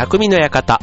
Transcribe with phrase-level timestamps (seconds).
[0.00, 0.80] 匠の館。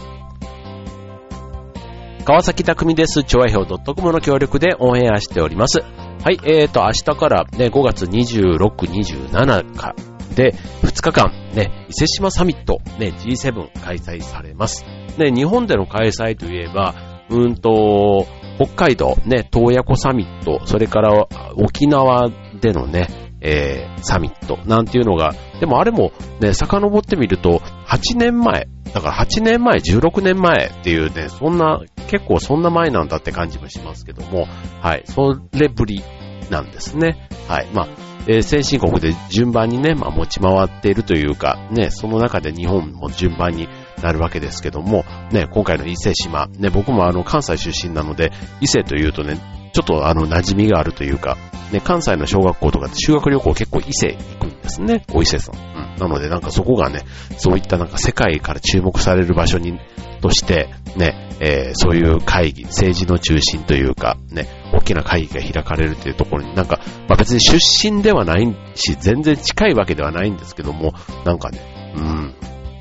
[2.24, 3.24] 川崎匠です。
[3.24, 5.80] 調和表 .com の協力でオンエアしております。
[5.80, 9.96] はい、えーと、明日からね、5月26、27か、
[10.36, 10.52] で、
[10.84, 14.86] 2日間、ね、伊勢志摩サミット、ね、G7 開催されます。
[15.18, 16.94] ね、日本での開催といえば、
[17.32, 18.28] うんと、
[18.58, 22.30] 北海道、ね、東野湖サミット、それから沖縄
[22.62, 34.48] でのね、えー、サミットなんていうのが、でもあれもね、遡ってみると、8年前、だから8年前、16年前っていうね、そんな、結構そんな前なんだって感じもしますけども、
[34.82, 36.04] はい、それぶり
[36.50, 37.30] なんですね。
[37.48, 37.88] はい、まあ、
[38.28, 43.70] えー、先進国で順番にね、まあ持ち回っているというか、ね、その中で日本も順番に
[44.04, 49.40] なるわけですけども、ね、今回の伊勢島、ね、僕もあの関西出身なので、伊勢というとね、
[49.78, 51.38] ちょっとあの馴染みがあるというか、
[51.72, 55.56] ね、関西の小学校とかで修学旅行結構伊勢行くんですね、お伊勢さん。
[55.56, 55.96] うん。
[56.00, 57.04] なのでなんかそこがね、
[57.38, 59.80] そういったなんか世界から注目される場所に、
[60.20, 72.36] として、ね、えー、そういう会議、政治の中心というか、ね、大きな会議が開かれるというところになんか、まあ別に出身ではないし、全然近いわけではないんですけども、なんかね、うん、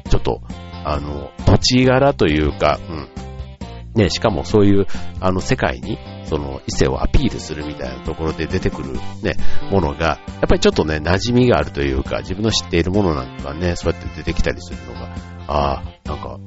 [0.09, 0.41] ちょっと、
[0.87, 4.87] あの、土地柄というか、うん、ね、しかもそういう、
[5.21, 9.37] あの、世界に、その、異性をアピールするみたいなところで出てくるね、
[9.71, 15.15] ものが、やっぱりちょっとね、馴染みがあるというか、自分の知っているものなんかね、そうやって出てきたりするのが、
[15.49, 16.39] ああ、なんか、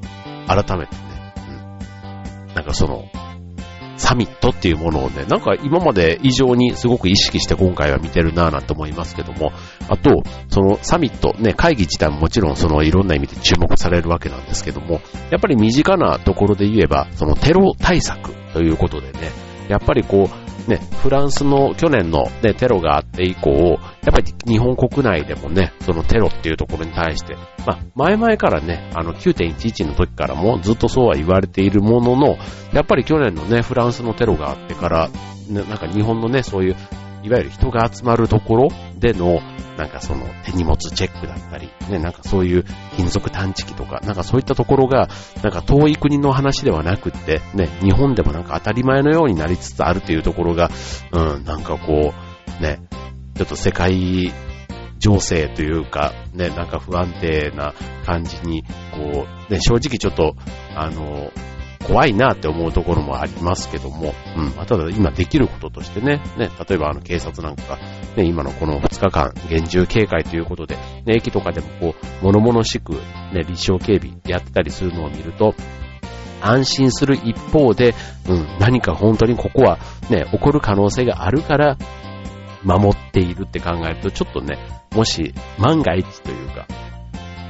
[0.47, 1.33] 改めてね、
[2.49, 3.05] うん、なんかその、
[3.99, 9.51] サミットっていうものをね、なんか今まで以上にすごく意識して今回は見てるなぁなんて思いますけども、
[9.89, 19.31] あと、そのサミット、ね、会議自体ももちろんそのいろんな意味で注目されるわけなんですけども、やっぱり身近なところで言えば、そのテロ対策ということでね、
[19.69, 20.29] やっぱりこ
[20.67, 23.79] う、ね、フランスの去年の、ね、テロがあって以降、やっ
[24.11, 32.37] ぱり日本国内でもね、そのテロっていうところに対して、まあ、前々からね、あの9.11の時からもずっとそうは言われているものの、
[32.73, 35.09] やっぱり去年のね、フランスのテロがあってから、
[35.49, 36.75] なんか日本のね、そういう
[37.23, 38.67] いわゆる人が集まるところ
[38.97, 39.39] での、
[39.79, 42.65] なんかその手荷物チェックだったり、ね、なんかそういう
[42.97, 45.07] 金属探知機とか、なんかそういったところが、
[45.41, 50.69] なんか遠い国の話ではなくって、ね、日本でもなんか当たり前のようになりつつあるというところが、
[51.13, 52.13] うん、なんかこ
[52.59, 52.81] う、ね、
[53.35, 54.33] ちょっと世界
[54.97, 57.73] 情勢というか、ね、なんか不安定な
[58.05, 60.35] 感じに、こう、ね、正直ちょっと、
[60.75, 61.31] あの、
[61.85, 67.77] 怖いなって思うところもありますけども、うん、ま、ただ今できることとしてね、ね、例えばあの警察なんかが、
[68.15, 70.75] ね、今のこの2日間厳重警戒ということで、
[71.05, 72.93] ね、駅とかでもこう、物々しく、
[73.33, 75.55] ね、立証警備やってたりするのを見ると、
[76.41, 77.95] 安心する一方で、
[78.27, 79.77] うん、何か本当にここは
[80.09, 81.77] ね、起こる可能性があるから、
[82.63, 84.57] 守っているって考えると、ちょっとね、
[84.93, 86.67] もし万が一というか、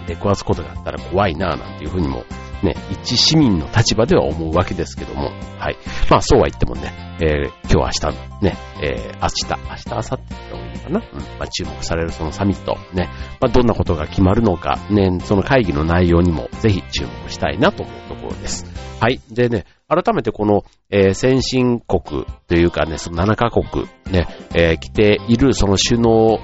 [0.08, 2.24] 出くわすことがあったら怖いなぁなんていうふうにも
[2.64, 5.78] ね、一市民の立場では思うわけですけども、はい。
[6.10, 11.20] まあそうは言ってもね、えー、今日明日、ね、えー、明日、明日、明後日ってもいいのかなうん。
[11.20, 13.10] まあ注目されるそのサミット、ね、
[13.40, 18.66] まあどんなことが決まるのか、ね、その会議の内容にもぜひ注目したいなと思うところです。
[19.00, 19.22] はい。
[19.32, 26.40] でね、改めてこの、えー、先進国というかね、その7カ国ね、えー、来ているその首脳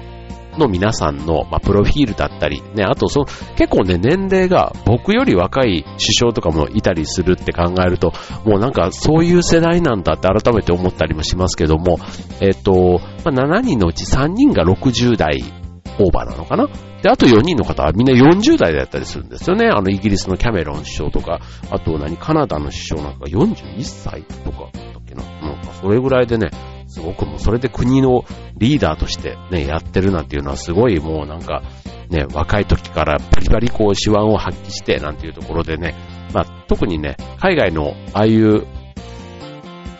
[0.58, 8.12] の皆さんの、まあ、プロフィールだったり、ね、あとその、結構ね、年齢が僕より若い首相とかもいたりするって考えると、
[8.44, 11.98] もうなんかそういう世代なんだって改めて思ったりもしますけども、
[12.40, 15.42] えっ、と、まあ、7人のうち3人が60代
[15.98, 16.68] オーバーなのかな？
[17.02, 19.68] で、あと4人の方はみんな40代だったりするんですよね。
[19.68, 21.40] あの、イギリスのキャメロン首相とか、
[21.70, 25.22] あと何、カナダの首相なんか41歳とかだっけな？
[25.22, 26.50] なんかそれぐらいでね、
[26.96, 28.24] すごくもうそれで国の
[28.56, 31.62] リーダーとしてね、やってるなんていうのはすごいもうなんか、
[32.08, 35.94] ね、若い時からバリバリこう手腕を発揮してなんていうところでね、
[36.32, 38.66] まあ特にね、海外のああいう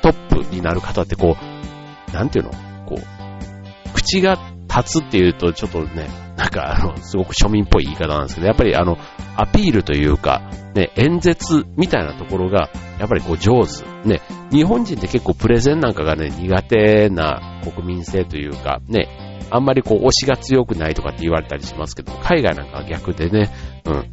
[0.00, 2.52] トップになる方ってこう、なんていうの
[2.86, 8.98] こう、口が立つっていうとちょっとね、なんかあの、すごく庶民っぽい言い方なんですけど、やっぱりあの、
[9.36, 10.42] アピールというか、
[10.74, 13.84] ね、演説みたいなところが、やっぱりこう上手。
[14.06, 19.08] ね、日本人って結構プレゼンなんかがね、苦手な国民性というか、ね、
[19.50, 23.50] あんまりこう推しが強くないとかって言われたりしますけど、海外なんかは逆でね、
[23.86, 24.10] うん。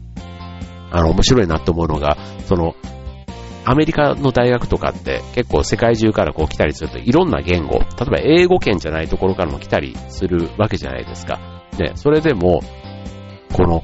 [0.92, 2.76] あの、面白いなと思うのが、その、
[3.66, 11.53] アメリカの大学とかって結構世界中からこう来たりするといろんな言語、例えば英語圏じゃないところからも来たりするわけじゃないですか。
[11.78, 12.62] ね、それでも、
[13.54, 13.84] この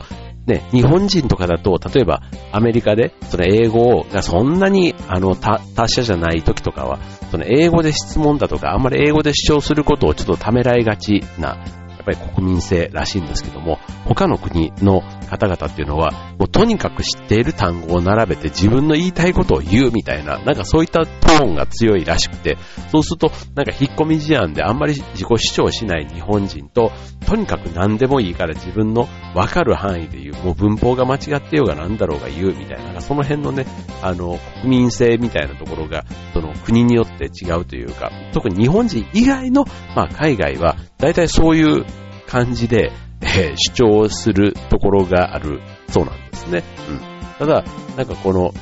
[0.50, 7.00] ね、日本人とかだと、例えばアメリカで、その英語がそんなに、あの、他者じゃない時とかは、
[7.30, 11.56] その英語で質問だとか、あんまり英語で主張することをちょっとためらいがちな、や
[12.01, 22.57] っぱり国民性らしいんですけども、他の国の方々っていうのは、もうとにかく知っている単語を並べて自分の言いたいことを言うみたいな、なんかそういったトーンが強いらしくて、
[22.91, 26.91] そうすると、なんか引っ込み思案であんまり自己主張しない日本人と、
[27.27, 33.65] とにかく何でもいいから自分のわかる範囲で言う、もう文法が間違ってようが何だろうが言うみたいな、その辺のね、
[34.01, 39.65] あの、国民性みたいなところが、その国によって違うというか、特に日本人以外の、
[39.95, 41.85] まあ海外は、大体そういう
[42.27, 42.91] 感じで、
[43.21, 46.63] えー、主張するところがあるそうなんですね。
[46.89, 47.19] うん。
[47.38, 47.63] ただ、
[47.98, 48.54] なんかこの、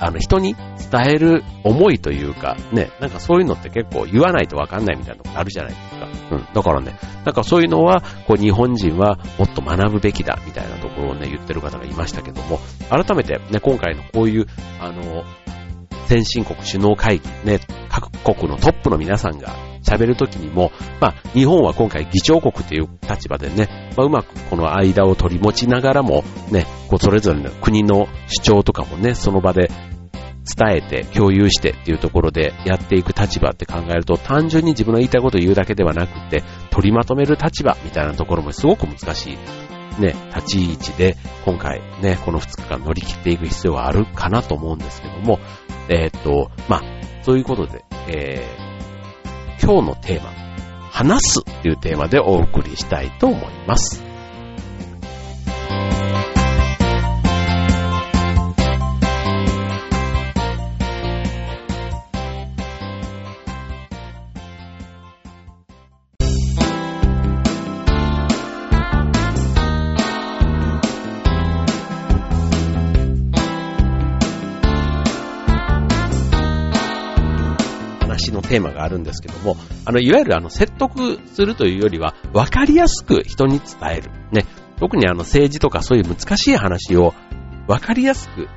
[0.00, 0.56] あの人に
[0.90, 6.08] 伝える思いというか、ね、なんかそういうのって結構言わないとわかんないみたいなとこあるじゃないですか。
[6.32, 6.46] うん。
[6.52, 12.58] だからね、なんかそういうのは、こう日本人はもっと学ぶべきだみたいなところをね、言ってる方がいましたけども、
[12.90, 14.46] 改めてね、今回のこういう、
[14.80, 15.24] あの、
[16.06, 29.70] 先進国首脳会議、ね、各国のトップの皆さんが喋るときにも、まあ、日本は今回議長国という立場でね、まあ、うまくこの間を取り持ちながらも、ね、こうそれぞれの国の主張とかもね、その場で
[30.44, 39.38] 伝えて、共有してっていうところでやっていく立場って考えると、単純に自分の言いたいことを言うだけではなくて、取りまとめる立場みたいなところもすごく難しい。
[40.00, 45.38] ね、立ち位置で、今回ね、この2日間乗り切っていく必要はあるかなと思うんですけども、
[45.88, 46.82] えー、っと、まあ、
[47.22, 48.71] そういうことで、えー、
[49.62, 50.32] 今日のテーマ、
[50.90, 54.01] 話すというテーマでお送りしたいと思います。
[78.52, 79.56] テーマがあるんですけども、
[79.86, 84.10] あの、いわゆるあの、説得するというよりは、わかりやすく人に伝える。
[84.30, 84.44] ね。
[84.78, 87.14] 特にあの、政治とかそういう難しい話を、
[87.66, 88.48] わかりやすく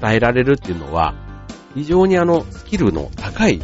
[0.00, 1.14] 伝えられるっていうのは、
[1.76, 3.62] 非常にあの、スキルの高い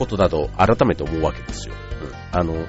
[0.00, 1.74] ことだと改めて思うわけですよ。
[2.32, 2.40] うん。
[2.40, 2.66] あの、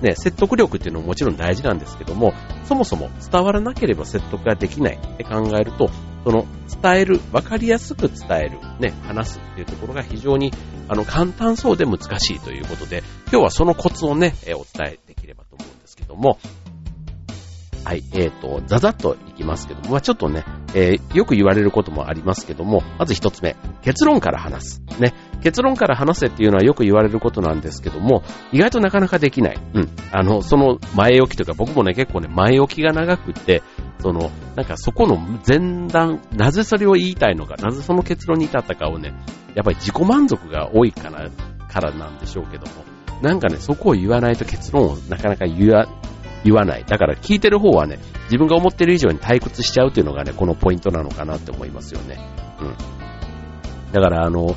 [0.00, 2.34] ね、説得力っていうのももちろん大事なんですけども、
[2.66, 5.90] そもそも伝わらなければ説得ができないって考えると、
[6.24, 6.46] その
[6.82, 10.52] 伝える、わかりやすく伝える、ね、話すっていうところが非常に
[10.88, 16.38] あの簡単そうで難しいということで、今日はそのコツをね、お伝えできればと思うんですけども、
[17.84, 20.44] はい、えっ、ー、と、ざざっといきますけども、まあ、ちょっとね、
[20.74, 24.82] えー、よく言われることもありますけども、まず一つ目、結論から話す。
[24.98, 28.22] ね、結論から話せっていうのはよく言われることなんですけども、
[28.52, 29.60] 意外となかなかできない。
[29.74, 29.90] うん。
[30.12, 33.62] あの、その前置きというか、僕もね、結構ね、前置きが長くて、
[34.00, 39.12] その、なんかそこの前段、なぜそれを言いたいのか、なぜその結論に至ったかをね、
[39.54, 41.28] やっぱり自己満足が多いから、
[41.68, 42.84] からなんでしょうけども、
[43.20, 45.86] なんかね、そこを言わないと結論をなかなか言わ、
[46.44, 46.84] 言わない。
[46.84, 52.18] だから聞いてる方はね、自分が思ってる以上に退屈しちゃうっていうのがね、このポイントなのかなって思いますよね。
[52.60, 52.74] うん。
[53.92, 54.54] だからあの、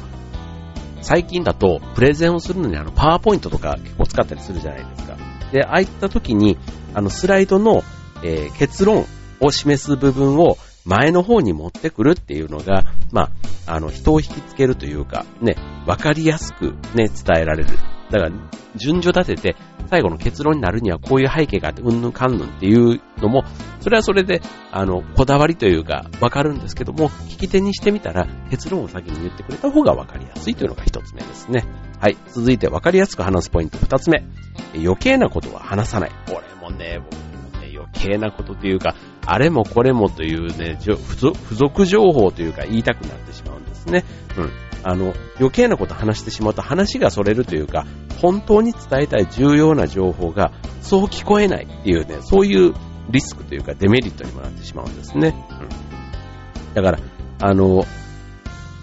[1.01, 5.17] 最近だと、プレゼンをするのにあの、パワーポイントとか結構使ったりするじゃないですか。
[5.51, 6.57] で、ああいった時に、
[6.93, 7.83] あの、スライドの、
[8.23, 9.05] えー、結論
[9.39, 13.29] を示す部分を前の方に持ってくるっていうのが、ま
[13.67, 15.55] あ、あの、人を引きつけるというか、ね、
[15.85, 17.69] わかりやすくね、伝えられる。
[18.11, 18.31] だから、
[18.75, 19.55] 順序立てて、
[19.89, 23.43] 最後の結論になるにはこういう背景があって、うんぬんかんぬんっていうのも、
[23.81, 24.41] それはそれで、
[24.71, 31.65] あの、こだわりというか、わかるんですけども、聞き手にしてみたら、結論を先に言ってくれた方がわかりやすいというのが一つ目ですね。
[31.99, 32.17] はい。
[32.27, 34.23] 続いて、わかりやすく話すポイント二つ目。
[34.75, 36.11] 余計なことは話さない。
[36.27, 40.95] これもね、僕もね、余計なことというか、あれもこれもというね、付
[41.55, 44.05] 属情報というか言いたくなってしまうんですね。
[44.37, 44.66] うん。
[44.87, 47.85] あの、余計なこと話してしまうと話がそれるというか、
[48.21, 52.73] 本当に伝えたい重要な情報がそう聞こえないっていうね、そういう
[53.09, 55.35] リスクというかデメリットにもなってしまうんですね。
[55.59, 56.73] うん。
[56.73, 56.99] だから、
[57.41, 57.83] あの、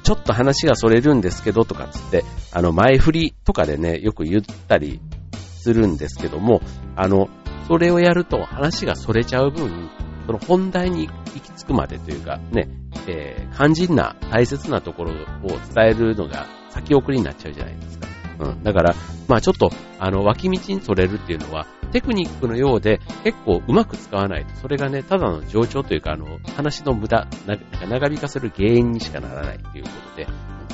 [0.03, 5.01] ちょっと話がそれるんですけどとかつって、あの、前振りとかでね、よく言ったり
[5.39, 6.61] するんですけども、
[6.97, 7.31] あの、
[7.67, 9.89] それをやると話がそれちゃう分、
[10.27, 12.69] その本題に行き着くまでというか、ね、
[13.07, 15.15] えー、肝心な大切なところを
[15.75, 18.09] 伝えるのが先送りになっちゃうじゃないですか。
[18.41, 18.63] うん。
[18.63, 18.95] だから、
[19.29, 27.57] まあちょっと、あの、脇道にそれるっていうのは、テクニックのようで結構うまく使わないと、それがね、ただの冗長というか、あの、話の無駄、な
[27.89, 30.27] 長引かせる原因にしかならないということで、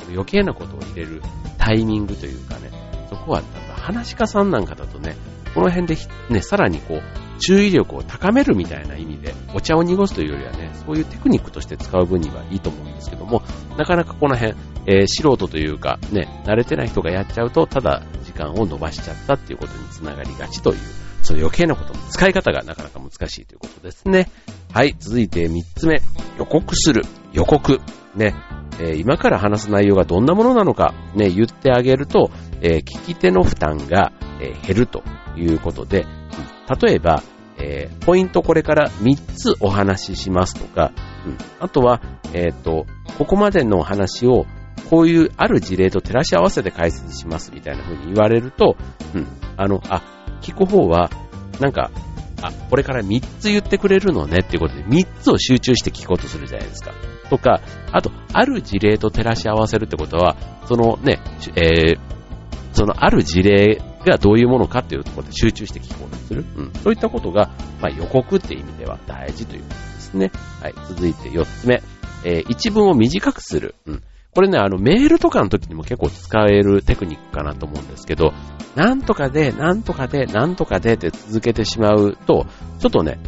[0.09, 1.21] 余計なことを入れる
[1.57, 2.71] タイミングというかね、
[3.09, 3.43] そこは、
[3.75, 5.15] 話し家さんなんかだとね、
[5.53, 5.97] この辺で
[6.29, 7.01] ね、さらにこう、
[7.39, 13.41] 注意力を高めるみたいな意味で、お茶を濁すというよりはね、そういうテクニックとして使う分にはいいと思うんですけども、
[13.77, 14.55] なかなかこの辺、
[14.85, 20.77] えー、素人というか、ね、慣れてない人がやっちゃうと、ただ時間を伸ばしちゃったっていうことにつながりがちという
[21.23, 24.29] その余計なことの使い方がなかなか難しいということですね。
[24.73, 26.01] はい、続いて3つ目。
[26.37, 27.03] 予告する。
[27.31, 27.79] 予告。
[28.15, 28.35] ね。
[28.79, 32.31] えー、今から話す内容がどんなものなのか、ね、言ってあげると、
[32.61, 35.03] えー、聞き手の負担が、え、減ると
[35.37, 36.05] いうことで、
[36.81, 37.23] 例えば、
[37.57, 40.91] えー、ポイントこれから3つお話ししますとか、
[41.25, 42.01] うん、あとは、
[42.33, 42.85] えっ、と、
[43.17, 44.45] ここまでのお話を
[44.89, 48.75] こういうある事例と照らし合わせて解説しますみたいな風に言われると、
[49.13, 50.01] うん、あの、あ、
[50.41, 51.09] 聞く方は、
[51.59, 51.91] なんか、
[52.41, 56.91] あ、これから3つ言ってくれるのねっていうことで、3つを集中して聞こうとするじゃないですか。
[57.29, 57.61] とか、
[57.91, 60.35] あと、ある事例と照らし合わせるってことは、
[60.65, 61.19] そのね、
[61.55, 61.99] えー、
[62.73, 66.45] そのある事例がどういうものかっていうところで集中して聞こうとする。
[66.55, 66.73] うん。
[66.83, 70.31] そういったことが、まあ、予告っていう意味では大事ということですね。
[70.61, 70.73] はい。
[70.87, 71.81] 続いて4つ目。
[72.23, 73.75] えー、一文を短くする。
[73.85, 74.03] うん。
[74.33, 78.33] これね、あの、メールとかの時にも結構使えるテクニックかなと思うんですけど、
[78.75, 82.45] なんとかで、なんとかで、なんとかでって続けてしまうと、
[82.79, 83.19] ちょっとね、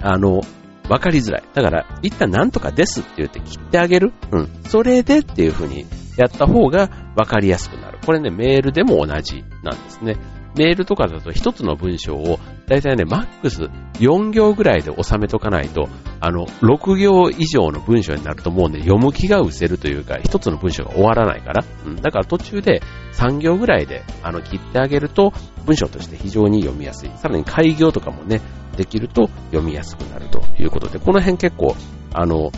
[0.00, 0.42] あの、
[0.88, 1.42] わかりづらい。
[1.54, 4.12] だから、一旦なんとかですって言って切ってあげる。
[4.30, 4.48] うん。
[4.68, 7.91] それでっていう風にやった方がわかりやすくなる。
[8.04, 10.16] これね、メールでも同じなんですね。
[10.56, 15.88] メールとかだと一つの文章を、だいたいね、マックス4行ぐらいで収めとかないと、
[16.20, 21.64] あの、6行以上の文章になるともうね、読む気が失せるというか、一つの文章が終わらないから。
[21.86, 21.96] うん。
[21.96, 22.82] だから途中で
[23.14, 25.32] 3行ぐらいで、あの、切ってあげると、
[25.64, 27.10] 文章として非常に読みやすい。
[27.16, 28.40] さらに開業とかもね、
[28.76, 31.76] できると読みやすくなるということで、この辺結構、
[32.12, 32.50] あの、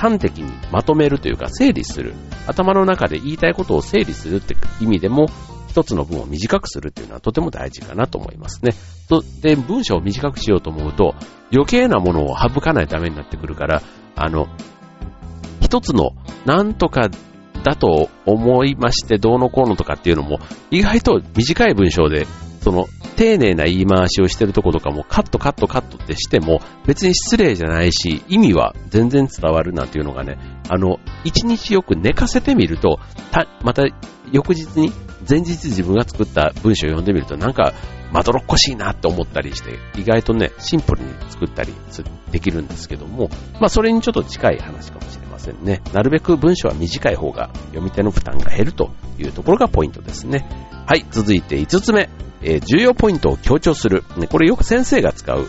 [0.00, 2.14] 端的にまとめるというか整理する。
[2.46, 5.26] 頭の中で言いたいことを整理するって意味でも、
[5.68, 8.72] 一つの文を短くするっていうのはとても大事かなと思いますね。
[9.08, 11.14] とで、文章を短くしようと思うと、
[11.52, 13.82] 余計なものを省かないためになってくるから、
[14.16, 14.48] あの、
[15.60, 16.12] 一つの
[16.46, 17.10] なんとか
[17.62, 20.38] だと思いましてどうのこうのとかっていうのも
[20.70, 22.26] 意外と短い文章で
[22.60, 22.86] その
[23.16, 30.38] 丁寧な言い回しをしてるところとかもカットカットカットってしても別に失礼じゃないし意味は全然伝わるなんていうのがね、
[30.68, 33.00] あの、一日よく寝かせてみると、
[33.30, 33.84] た、また
[34.32, 34.92] 翌日に
[35.28, 37.74] 前日自分が作った文章を読んでみるとなんか
[38.12, 41.72] まどろっこしいなって思ったりして、意外とね、シンプルに作ったり
[42.30, 45.80] できるんですけども、まあそれにちょっと近い話かもしれませんね。
[45.92, 50.46] なるべく文章は短い方が読み手の負担が減るというところがポイントですね。
[50.86, 52.08] はい、続いて5つ目。
[52.42, 54.04] えー、重要ポイントを強調する。
[54.16, 55.46] ね、これよく先生が使う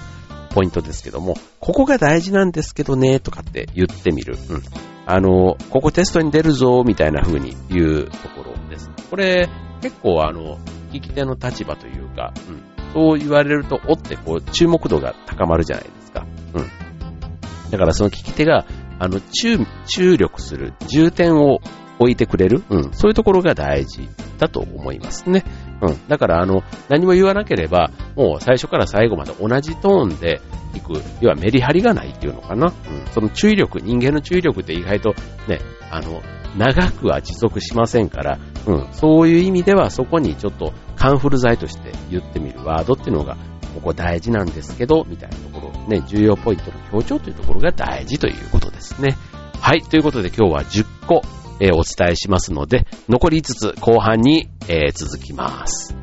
[0.53, 4.37] ポイントですけども、ここが大事なんですけどね、とかって言ってみる。
[4.49, 4.61] うん。
[5.05, 8.89] あの、ここテストに出るぞ、みたいな風に言うところです。
[9.09, 9.49] これ、
[9.81, 10.59] 結構あの、
[10.91, 12.63] 聞き手の立場というか、うん。
[12.93, 16.25] そう言われると、おってこう、注目度が高まるじゃないですか。
[16.53, 17.71] うん。
[17.71, 18.65] だからその聞き手が、
[18.99, 21.59] あの、注、注力する、重点を
[21.99, 22.93] 置いてくれる、うん。
[22.93, 24.07] そういうところが大事
[24.37, 25.43] だと思いますね。
[25.81, 26.07] うん。
[26.07, 30.41] だから、あの、何も言わなければ、もう最初から最後まで同じトーンで
[30.75, 32.67] いく、要はメリハリがないっていうのかな。
[32.67, 32.73] うん。
[33.11, 35.13] その注意力、人間の注意力って意外と
[35.47, 35.59] ね、
[35.89, 36.21] あの、
[36.57, 38.87] 長くは持続しませんから、うん。
[38.91, 43.37] そういう意味ではそこにちょっとカンフル剤として言ってみるワードっていうのが、
[43.73, 49.17] ここ大事なんですけど、みたいなところ、ね、重要ポイントの強調というところが大事ということですね。
[49.59, 49.81] はい。
[49.81, 51.21] ということで今日は10個、
[51.61, 55.95] えー、お伝えしますので、残り5つ後半に、えー、続きます。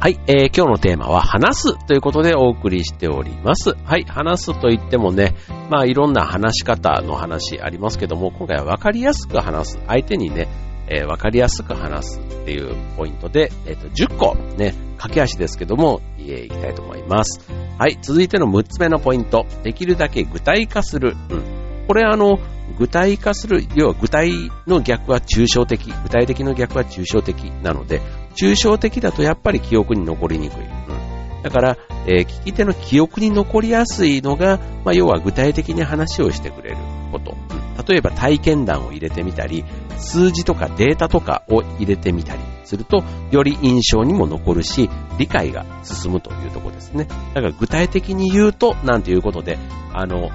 [0.00, 3.74] はい、えー、今日のテーマは話すということでお送りしております。
[3.84, 5.34] はい、話すと言ってもね、
[5.68, 9.78] まあいろんな話し方の話ありますけども、今回は分かりやすく話す。
[9.86, 10.48] 相手にね、
[10.88, 17.38] えー、分かりやすく話すっていうポイントで、えっ、ー、と、10個ね、駆け足ですけども、えー、いきたいと思います。
[17.78, 19.44] はい、続いての6つ目のポイント。
[19.64, 21.14] できるだけ具体化する。
[21.28, 21.42] うん。
[21.90, 22.38] これあの、
[22.78, 24.30] 具体化する、要は具体
[24.68, 28.00] の逆は抽象的、具体的の逆は抽象的なので、
[28.36, 30.56] 抽象的だとやっぱり記憶に残りにくい。
[30.58, 36.76] うん、だから、えー、聞き手の記憶に残りやすいのが、まあ、要は具体的に話をしてくれる
[37.10, 37.32] こと。
[37.32, 39.64] うん、例えば体験談を入れてみたり、
[39.98, 47.08] 数字とかデータとかを入れてみたりすると、より印象にも残るし、理解が進むというところですね。
[47.34, 49.58] だから具体的に言うと、なんていうことで、
[49.92, 50.30] あの、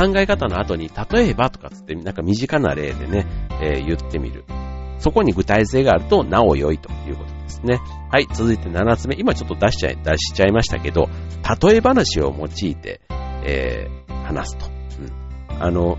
[0.00, 3.26] 考え方の後に、例えばとかつって、なんか身近な例でね、
[3.60, 4.44] えー、言ってみる。
[4.98, 7.80] そこに具体性があると、なお良いということですね。
[8.10, 9.16] はい、続いて7つ目。
[9.18, 11.08] 今ちょっと出しちゃい、出しちゃいましたけど、
[11.62, 13.00] 例え話を用いて、
[13.44, 14.66] えー、話すと。
[14.66, 15.62] うん。
[15.62, 15.98] あの、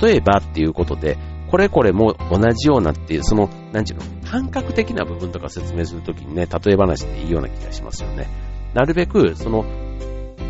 [0.00, 1.18] 例えばっていうことで、
[1.50, 8.28] これこれも同じようなっていう、その、なんちゅうの、感覚的な部分とか説明するときにね、例え話っていいような気がしますよね。
[8.74, 9.64] なるべく、その、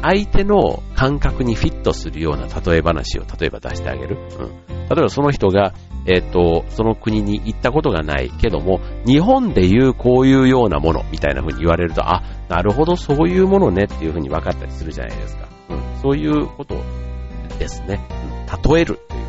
[0.02, 4.16] 相手の感覚にフィットするような例え話を例えば出してあげる。
[4.38, 4.66] うん。
[4.90, 5.74] 例えばその人が、
[6.06, 15.48] えっ、ー、と、その国に行ったことがないけども、日本でいうこういうようなものみたいな風に言われると、あ、なるほど、そういうものねっていう風に分かったりするじゃないですか。
[15.68, 16.00] うん。
[16.00, 16.76] そういうこと
[17.58, 18.00] ですね。
[18.48, 18.72] うん。
[18.72, 19.24] 例えるという。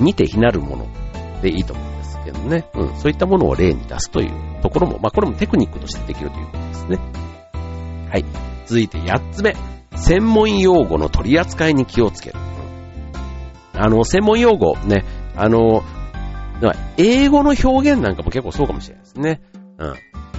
[0.00, 0.86] うん、似て非なるもの
[1.40, 2.68] でいいと思うんですけどね。
[2.74, 2.96] うん。
[2.96, 6.98] そういったものを例に出すというところも、まあこれもテクニックとしてできるということですね。
[8.10, 8.53] はい。
[8.66, 9.54] 続いて8つ目。
[9.96, 12.36] 専門用語の取り扱いに気をつける。
[13.74, 15.04] あの、専門用語ね、
[15.36, 15.82] あの、
[16.96, 19.40] 英語の表現なんかも結構そうかもしれないですね。
[19.78, 19.94] うん。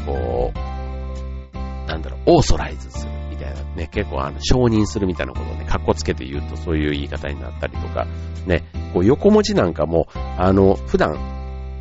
[0.05, 8.07] こう、なんだろう、オーソライズするみたいなね、結構あの、承認するみたいなことをね、格好つけて言うとそういう言い方になったりとか、
[8.45, 8.63] ね、
[8.93, 11.17] こう横文字なんかも、あの、普段、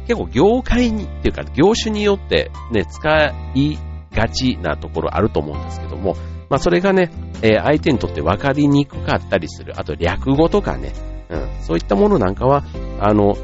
[0.06, 3.08] 結構業界にっていうか業種によってね、使
[3.54, 3.78] い
[4.12, 6.16] がちなところあると思うんですけども、
[6.48, 7.10] まあそれがね、
[7.42, 9.78] えー、相手にとって分かりにくかったりする。
[9.78, 10.92] あと略語とかね、
[11.30, 12.64] うん、そういったものなんかは、
[13.00, 13.36] あの、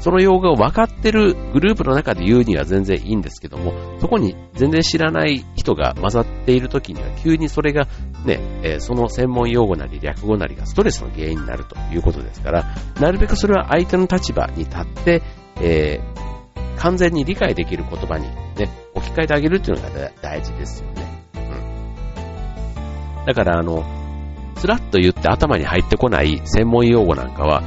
[0.00, 7.88] その用語を分かってるグループの中で言うには全然いいんですけども、そこに全然知らない人が混ざっている時には急にそれが
[8.24, 12.64] ね、えー、その専門用語なり略語なりがストレスの原因になるということですから、
[13.00, 15.22] なるべくそれは相手の立場に立って、
[15.60, 21.05] えー、完全に理解できる言葉にね、置き換えてあげるっていうのが大事ですよね。
[23.26, 23.84] だからあの、
[24.56, 27.62] スラッと言って頭に入ってこない専門用語なんかは、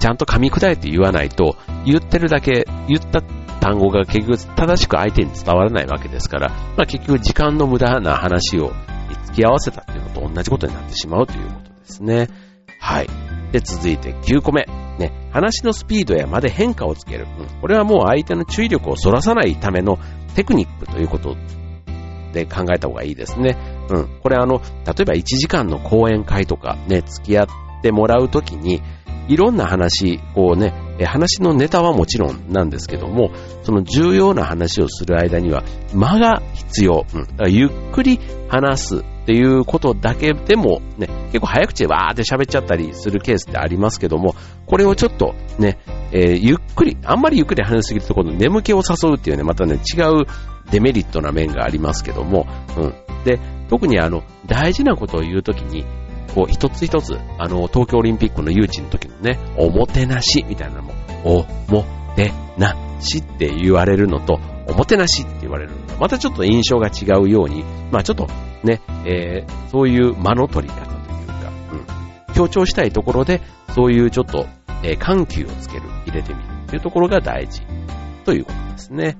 [0.00, 3.22] ちゃんと噛み砕いて言わないと、言ってるだけ、言った
[3.60, 8.72] 単語が結局正しく相手に伝わらないわけですから、まあ、結局時間の無駄な話を
[9.26, 12.28] 付き合わせたっていうのと同じことになってしまうということですね。
[12.80, 13.08] はい。
[13.52, 14.66] で、続いて9個目。
[14.98, 17.26] ね、話のスピードや間で変化をつける。
[17.38, 19.98] うん、これはもう相手の注意力をそらさないための
[20.34, 21.36] テクニックということ
[22.32, 23.56] で考えた方がいいですね。
[23.90, 24.20] うん。
[24.22, 27.46] これあの、例えば1時間の講演会とかね、付き合っ
[27.82, 28.82] てもらうときに、
[29.28, 30.72] いろんな話、こうね、
[31.04, 33.30] 話のネタはもちろんなんですけども、
[33.62, 35.62] その重要な話をする間には
[35.94, 37.04] 間が必要。
[37.14, 45.78] うん、だからゆっくり話すっていうことだけでもね、結構早口でわーって喋っちゃったりするケースってありますけども、これをちょっとね、
[46.10, 50.26] えー、ゆっくり、あんまりゆっくり話しすぎるとこの眠気を誘うっていうね、またね、違う
[50.70, 52.94] デメリットな面がありますけども、うん。
[53.24, 55.84] で、特にあの、大事なことを言うときに、
[56.34, 68.26] こう、一つ一つ、あの、東京オリンピックの誘致の時のね、おもてなしみたいなのも、おもてなしって言われるのと、おもてなしって言われるのと、またちょっと印象が違うように、まあちょっと
[68.62, 71.50] ね、えー、そういう間の取り方というか、
[72.28, 73.40] うん、強調したいところで、
[73.74, 74.46] そういうちょっと、
[74.82, 77.62] えー、緩急をつける、入れてみるっていうところが大事
[78.24, 79.16] ということですね。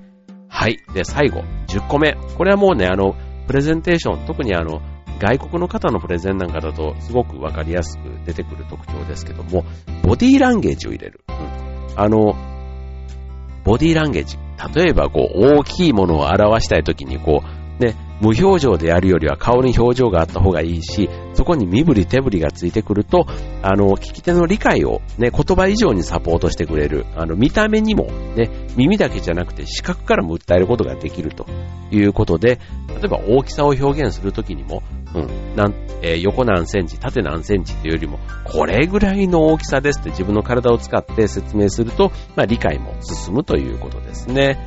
[0.58, 0.80] はい。
[0.92, 2.16] で、最後、10個目。
[2.36, 3.14] これはもうね、あの、
[3.46, 4.82] プレゼンテーション、特にあの、
[5.20, 9.64] 外国の方のプレゼンなんかだとすごくわかりやすく出てくる特徴ですけども、
[10.02, 11.20] ボディーランゲージを入れる。
[11.28, 12.34] うん、あの、
[13.62, 14.36] ボディーランゲージ。
[14.74, 23.28] 例えば、こう、大きいものを表したいときに、こう、ね、無表情でやるよりは顔に表情があった方がいいし、そこに身振り手振りがついてくると、
[23.62, 27.06] あの、聞き手の理解をね、言葉以上にサポートしてくれる。
[27.16, 28.04] あの、見た目にも
[28.36, 31.46] ね、耳だけじゃなくて視覚からも訴えることができると
[31.90, 34.82] いうことで、例えば大きさを表現するときにも、
[35.14, 44.58] うん、なん、えー、横何センチ、縦何センチっていうよりも、これぐらいの大きさですって自分の体を使って説明すると、まあ理解も進むということですね。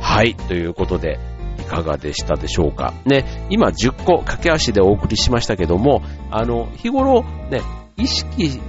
[0.00, 1.18] はい、ということで、
[1.58, 2.94] いかがでしたでしょうか。
[3.04, 7.60] ね、今10個駆け足でお送りしましたけども、あの、日頃ね、
[7.98, 8.60] 意識し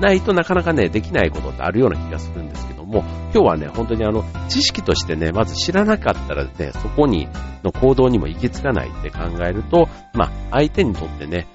[0.00, 7.28] ないとなかなかね、できないことってあるような気がするんですけども、今日はね、本当にあの、知識としてね、まず知らなかったらね、そこに、
[7.62, 11.46] の行動にも行き着かないって考えると、まあ、相手にとってね、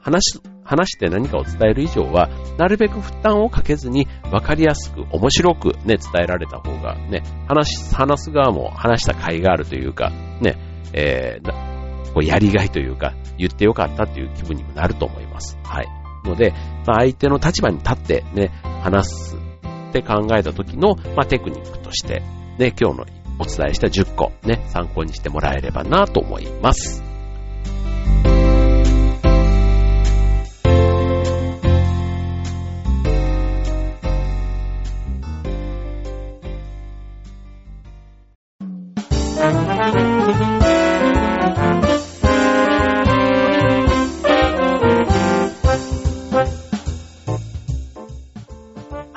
[0.00, 10.56] 話話して何かを伝える以上は、なるべく負担をかけずに分かりやすく、面白くね、伝えられた方がね、話、話す側も話した甲斐があるというか、ね、
[10.94, 11.73] えー、
[12.14, 15.58] こうやりがいというか、言ってよかったという気分にもなると思います。
[15.64, 15.88] はい。
[16.24, 16.54] ので、
[16.86, 18.50] まあ、相手の立場に立ってね、
[18.82, 22.22] 話すって考えた時の、まあ、テクニックとして、
[22.58, 23.06] ね、今日の
[23.38, 27.03] お伝えした10個、ね、参考にしてもらえればなと思います。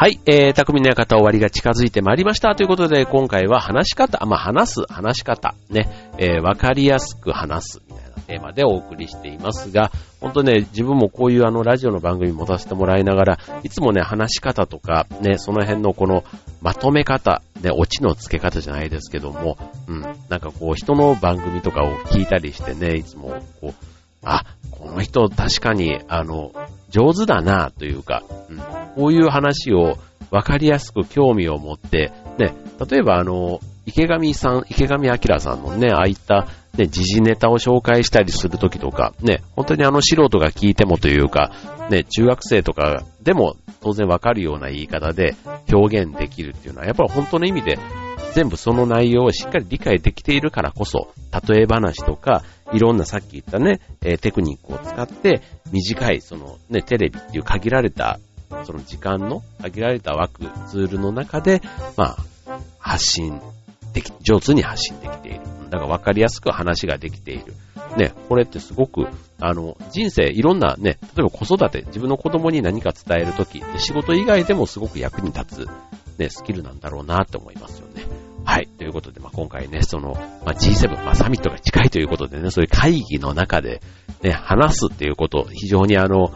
[0.08, 2.56] はい、えー、匠の館終わりが近づいてまいりました。
[2.56, 9.91] ということで、今回は話し方、まあ、話す、話し方、ね、えー、わかりやすく話す、みたいなテーマでお送りしていますが、
[10.22, 16.24] 本当ね、自分もこういうあの、ラジオの番組持たせてもらいながら、いつもね、話し方とか、ね、その辺のこの、
[16.62, 19.58] まとめ方、ね、オチの付け方じゃないですけども、
[19.89, 26.52] うん、なんかこう、人の番組とかを聞いたりしてね、いつも、こう、あ、この人確かに、あの、
[26.90, 28.58] 上手だなというか、うん、
[28.96, 29.98] こういう話を
[30.32, 32.56] 分かりやすく興味を持って、ね、
[32.90, 41.52] 例えばあの、池上さん、池上彰さんのね、ああいった、ね、時事ネタを紹介したりするときとか、ね、本当にあの素人が聞いてもというか、
[41.90, 45.36] ね、中学生とかでも当然わかるような言い方で
[45.72, 47.80] 表現できるっていうのは、やっぱり本当の意味で
[48.34, 51.10] 全部その内容をしっかり理解できているからこそ、
[51.48, 58.20] 例え話とか、いろんなさっき言ったね、えテクニックを使って、短い、そのね、テレビっていう限られた、
[58.66, 61.62] その時間の限られた枠、ツールの中で、
[61.96, 63.40] まあ、発信
[63.94, 65.40] でき、上手に発信できている。
[65.70, 67.54] だから分かりやすく話ができている。
[67.98, 69.08] ね、これってすごく、
[69.40, 75.68] あの、人生いろんなね、例えば子育て、自分の子供に何か伝えるとき、仕事以外でもすごく役に立つ、
[76.20, 78.27] ね、スキルなんだろうなって思いますよね。
[78.48, 78.68] はい。
[78.68, 80.14] ということで、まあ、今回ね、その、
[80.46, 83.82] まあ、G7、まあ、サミットが近いということでね、そういう会議の中で、
[84.24, 86.34] ね、話すっていうこと、非常にあの、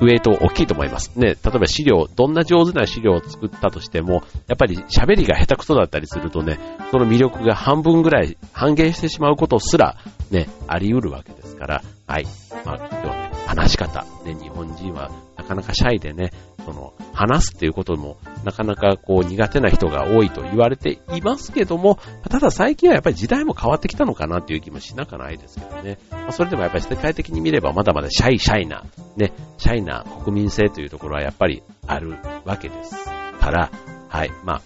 [0.00, 1.12] ウェイト大きいと思います。
[1.16, 6.58] ね、例えば資料、どんな上手な資料を作ったとしても、やっぱり喋りが下手くそだったりするとね、
[6.90, 9.96] その魅力が半分ぐらい半減してしまうことすら、
[10.32, 12.26] ね、あり得るわけですから、はい。
[12.64, 16.32] まあ、今日ね、話し方、ね、日本人はなかなかシャイでね、
[16.66, 25.98] その、話すっていうことも、なかなかこう苦手な人が多いと言われていますけども、ただ最近はやっぱり時代も変わってきたのかなっていう気もしなくないですけどね。
[26.10, 28.84] まあ、それでもやっぱり世界的に見ればまだまだシャイシャイな、
[29.16, 33.02] ね、シャイな国民性というところはやっぱりあるわけです
[33.40, 33.70] から、
[34.10, 34.62] はい、まあ、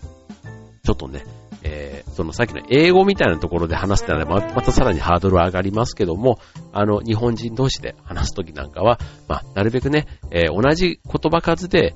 [0.83, 1.25] ちょっとね、
[1.65, 6.39] えー、そのさっきの英語みたいなところで話すってのはままたさらにハードルは上がりますけども、
[6.73, 8.99] あの、日本人同士で話すときなんかは、
[9.29, 11.95] まあ、なるべくね、えー、同じ言葉数で、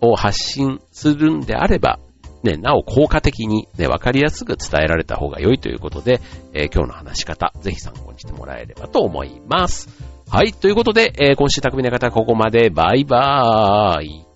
[0.00, 1.98] を発信するんであれば、
[2.42, 6.20] ね、なお効果的にね、わかりやすく伝えられた方が良いということで、
[6.52, 9.88] えー、今日の話し方、ぜひ参考にしてもらえればと思います。
[10.28, 14.33] はい、ということで、えー、今週匠の方はここまで、バイバーイ。